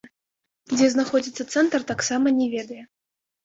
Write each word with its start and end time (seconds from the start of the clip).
Дзе 0.75 0.87
знаходзіцца 0.93 1.47
цэнтр, 1.55 1.87
таксама 1.95 2.37
не 2.41 2.51
ведае. 2.59 2.83